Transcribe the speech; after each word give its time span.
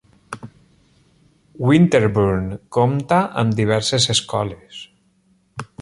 Winterbourne 1.71 2.49
compta 2.79 3.21
amb 3.43 3.55
diverses 3.61 4.09
escoles. 4.15 4.85